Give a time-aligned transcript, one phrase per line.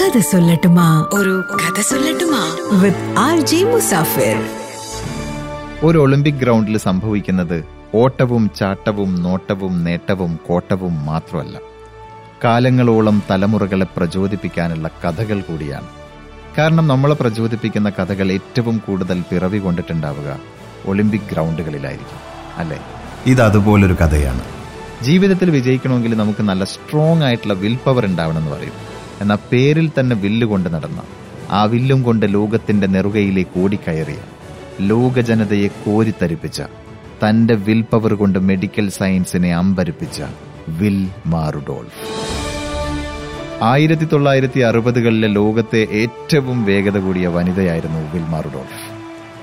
[0.00, 1.06] കഥ സൊല്ലട്ടുമാ.
[1.12, 2.56] ഒരു കഥ സൊല്ലട്ടുമാ.
[2.80, 4.46] With R G Musafir.
[5.82, 7.64] ഒരു ഒളിമ്പിക് ഗ്രൗണ്ടിൽ സംഭവിക്കുന്നത്
[7.94, 11.58] ഓട്ടവും ചാട്ടവും നോട്ടവും നേട്ടവും കോട്ടവും മാത്രമല്ല.
[12.44, 15.86] കാലങ്ങളോളം തലമുറകളെ പ്രചോദിപ്പിക്കാനുള്ള കഥകൾ കൂടിയാണ്.
[16.58, 20.38] കാരണം നമ്മളെ പ്രചോദിപ്പിക്കുന്ന കഥകൾ ഏറ്റവും കൂടുതൽ പിറവി കൊണ്ടിട്ടുണ്ടാവുക
[20.86, 22.18] ഒളിമ്പിക് ഗ്രൗണ്ടുകളിലായിരിക്കും
[22.56, 22.80] അല്ലേ?
[23.26, 24.40] ഇത് അതുപോലൊരു കഥയാണ്.
[25.02, 28.97] ജീവിതത്തിൽ വിജയിക്കണമെങ്കിൽ നമുക്ക് നല്ല സ്ട്രോങ് ആയിട്ടുള്ള വിൽ പവർ ഉണ്ടാവണം എന്ന് പറയും.
[29.20, 31.00] എന്നാൽ പേരിൽ തന്നെ വില്ല് കൊണ്ട് നടന്ന
[31.50, 34.20] ആ വില്ലും കൊണ്ട് ലോകത്തിന്റെ നെറുകയിലേക്ക് ഓടിക്കയറിയ
[34.80, 36.62] ലോക ജനതയെ കോരിത്തരിപ്പിച്ച
[37.24, 40.22] തന്റെ വിൽ പവർ കൊണ്ട് മെഡിക്കൽ സയൻസിനെ അമ്പരിപ്പിച്ച
[40.68, 42.02] വിൽ മാറുഡോൾഫ്.
[43.62, 48.66] ആയിരത്തി തൊള്ളായിരത്തി അറുപതുകളിലെ ലോകത്തെ ഏറ്റവും വേഗത കൂടിയ വനിതയായിരുന്നു വിൽ മാറുഡോൾ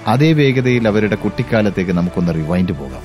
[0.07, 3.03] അതേ വേഗതയിൽ അവരുടെ കുട്ടിക്കാലത്തേക്ക് നമുക്കൊന്ന് റിവൈൻഡ് പോകാം.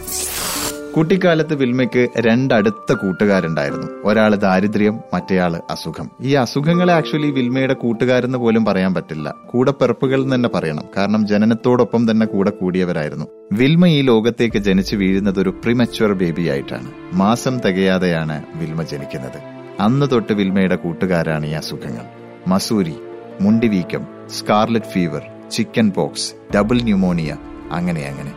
[0.96, 3.86] കുട്ടിക്കാലത്ത് വിൽമയ്ക്ക് രണ്ടടുത്ത കൂട്ടുകാരുണ്ടായിരുന്നു.
[4.04, 6.10] ഒരാൾ ദാരിദ്ര്യം മറ്റേയാൾ അസുഖം.
[6.20, 9.34] ഈ അസുഖങ്ങളെ ആക്ച്വലി വിൽമയുടെ കൂട്ടുകാരെന്ന് പോലും പറയാൻ പറ്റില്ല.
[9.46, 10.84] കൂടെ പിറപ്പുകൾ എന്ന് തന്നെ പറയണം.
[10.96, 13.26] കാരണം ജനനത്തോടൊപ്പം തന്നെ കൂടെ കൂടിയവരായിരുന്നു.
[13.52, 16.92] വിൽമ ഈ ലോകത്തേക്ക് ജനിച്ചു വീഴുന്നത് ഒരു പ്രിമച്വർ ബേബി ആയിട്ടാണ്.
[17.12, 19.40] മാസം തികയാതെയാണ് വിൽമ ജനിക്കുന്നത്.
[19.80, 22.04] അന്ന് തൊട്ട് വിൽമയുടെ കൂട്ടുകാരാണ് ഈ അസുഖങ്ങൾ.
[22.48, 22.94] മസൂരി
[23.40, 24.06] മുണ്ടിവീക്കം
[24.38, 25.22] scarlet fever
[25.90, 27.36] chickenpox double pneumonia
[27.72, 28.32] അങ്ങനെ അങ്ങനെ.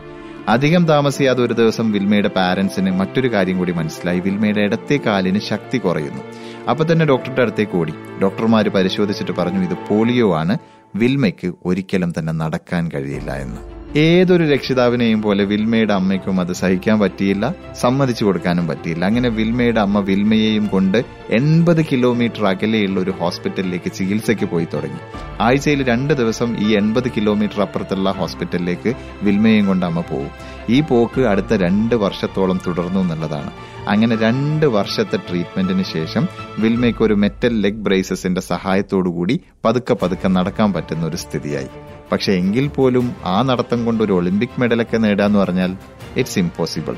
[0.48, 4.20] അധികം താമസിയാതെ ഒരു ദിവസം വിൽമയുടെ പാരന്റ്സിന് മറ്റൊരു കാര്യം കൂടി മനസ്സിലായി.
[4.20, 6.22] വിൽമയുടെ ഇടത്തെ കാലിന് ശക്തി കുറയുന്നു.
[6.70, 7.92] അപ്പൊ തന്നെ ഡോക്ടറുടെ അടുത്തേക്ക് ഓടി.
[8.22, 10.58] ഡോക്ടർമാർ പരിശോധിച്ചിട്ട് പറഞ്ഞു ഇത് പോളിയോ ആണ്.
[10.94, 13.73] വിൽമയ്ക്ക് ഒരിക്കലും തന്നെ നടക്കാൻ കഴിയില്ല എന്ന്.
[13.96, 19.04] ഏതൊരു രക്ഷിതാവിനെയും പോലെ വിൽമയുടെ അമ്മയ്ക്കും അത് സഹിക്കാൻ പറ്റിയില്ല സമ്മതിച്ചു കൊടുക്കാനും പറ്റിയില്ല.
[19.04, 24.98] അങ്ങനെ വിൽമയുടെ അമ്മ വിൽമയെയും കൊണ്ട് എൺപത് കിലോമീറ്റർ അകലെയുള്ള ഒരു ഹോസ്പിറ്റലിലേക്ക് ചികിത്സയ്ക്ക് പോയി തുടങ്ങി.
[25.40, 30.30] ആഴ്ചയിൽ രണ്ട് ദിവസം ഈ എൺപത് കിലോമീറ്റർ അപ്പുറത്തുള്ള ഹോസ്പിറ്റലിലേക്ക് വിൽമയെയും കൊണ്ട് അമ്മ പോകും
[30.68, 33.50] ഈ പോക്ക് അടുത്ത രണ്ട് വർഷത്തോളം തുടർന്നു എന്നുള്ളതാണ്.
[33.88, 36.28] അങ്ങനെ രണ്ട് വർഷത്തെ ട്രീറ്റ്മെന്റിന് ശേഷം
[36.58, 41.68] വിൽമയ്ക്ക് ഒരു മെറ്റൽ ലെഗ് ബ്രേസസിന്റെ സഹായത്തോടുകൂടി പതുക്കെ പതുക്കെ നടക്കാൻ പറ്റുന്ന ഒരു സ്ഥിതിയായി.
[42.12, 45.76] പക്ഷെ എങ്കിൽ പോലും ആ നടത്തം കൊണ്ട് ഒരു ഒളിമ്പിക് മെഡലൊക്കെ നേടാന്ന് പറഞ്ഞാൽ
[46.16, 46.96] ഇറ്റ്സ് ഇമ്പോസിബിൾ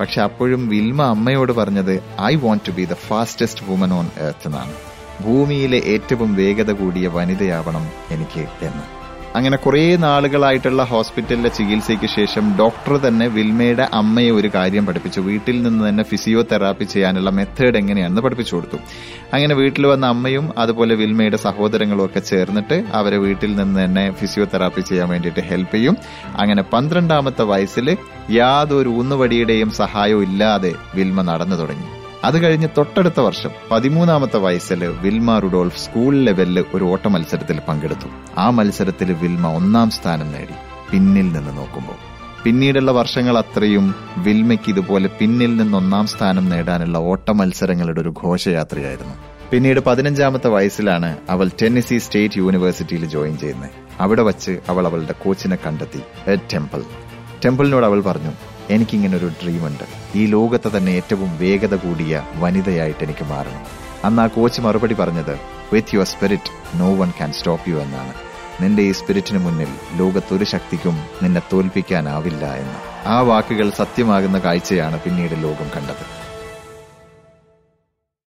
[0.00, 4.74] പക്ഷെ അപ്പോഴും വിൽമ അമ്മയോട് പറഞ്ഞത് I want to be the fastest woman on earth എന്നാണ്.
[5.24, 9.05] ഭൂമിയിലെ ഏറ്റവും വേഗത കൂടിയ വനിതയാവണം എനിക്ക് എന്ന്.
[9.34, 15.20] അങ്ങനെ കുറേ നാളുകളായിട്ടുള്ള ഹോസ്പിറ്റലിലെ ചികിത്സയ്ക്ക് ശേഷം ഡോക്ടർ തന്നെ വിൽമയുടെ അമ്മയെ ഒരു കാര്യം പഠിപ്പിച്ചു.
[15.20, 18.76] വീട്ടിൽ നിന്ന് തന്നെ ഫിസിയോതെറാപ്പി ചെയ്യാനുള്ള മെത്തേഡ് എങ്ങനെയാണെന്ന് പഠിപ്പിച്ചു കൊടുത്തു.
[19.34, 25.08] അങ്ങനെ വീട്ടിൽ വന്ന അമ്മയും അതുപോലെ വിൽമയുടെ സഹോദരങ്ങളും ഒക്കെ ചേർന്നിട്ട് അവരെ വീട്ടിൽ നിന്ന് തന്നെ ഫിസിയോതെറാപ്പി ചെയ്യാൻ
[25.08, 25.96] വേണ്ടിയിട്ട് ഹെൽപ്പ് ചെയ്യും.
[26.36, 27.96] അങ്ങനെ പന്ത്രണ്ടാമത്തെ വയസ്സിൽ
[28.30, 31.95] യാതൊരു ഊന്നുവടിയുടെയും സഹായവും ഇല്ലാതെ വിൽമ നടന്നു തുടങ്ങി.
[32.26, 38.08] അത് കഴിഞ്ഞ് തൊട്ടടുത്ത വർഷം പതിമൂന്നാമത്തെ വയസ്സിൽ വിൽമ റുഡോൾഫ് സ്കൂൾ ലെവലിൽ ഒരു ഓട്ട മത്സരത്തിൽ പങ്കെടുത്തു.
[38.38, 40.56] ആ മത്സരത്തിൽ വിൽമ ഒന്നാം സ്ഥാനം നേടി
[40.92, 41.98] പിന്നിൽ നിന്ന് നോക്കുമ്പോൾ.
[42.44, 49.14] പിന്നീടുള്ള വർഷങ്ങൾ അത്രയും വിൽമയ്ക്ക് ഇതുപോലെ പിന്നിൽ നിന്ന് ഒന്നാം സ്ഥാനം നേടാനുള്ള ഓട്ട മത്സരങ്ങളുടെ ഒരു ഘോഷയാത്രയായിരുന്നു.
[49.50, 53.70] പിന്നീട് പതിനഞ്ചാമത്തെ വയസ്സിലാണ് അവൾ ടെന്നസി സ്റ്റേറ്റ് യൂണിവേഴ്സിറ്റിയിൽ ജോയിൻ ചെയ്യുന്നത്.
[54.00, 56.02] അവിടെ വച്ച് അവൾ അവളുടെ കോച്ചിനെ കണ്ടെത്തി
[56.54, 56.82] ടെമ്പിൾ.
[57.44, 58.32] ടെമ്പിളിനോട് അവൾ പറഞ്ഞു
[58.70, 59.84] എനിക്കിങ്ങനെ ഒരു ഡ്രീമുണ്ട്
[60.14, 63.66] ഈ ലോകത്തെ തന്നെ ഏറ്റവും വേഗത കൂടിയ വനിതയായിട്ട് എനിക്ക് മാറണം.
[64.04, 65.38] അന്ന് ആ കോച്ച് മറുപടി പറഞ്ഞത്
[65.72, 68.14] with your spirit no one can stop you എന്നാണ്.
[68.62, 73.08] നിന്റെ ഈ സ്പിരിറ്റിന് മുന്നിൽ ലോകത്തൊരു ശക്തിക്കും നിന്നെ തോൽപ്പിക്കാനാവില്ല എന്ന്.
[73.08, 76.25] ആ വാക്കുകൾ സത്യമാകുന്ന കാഴ്ചയാണ് പിന്നീട് ലോകം കണ്ടത്.